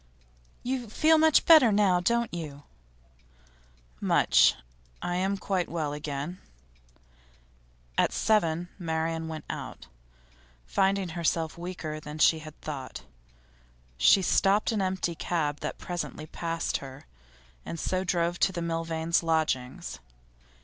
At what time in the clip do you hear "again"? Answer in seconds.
5.93-6.39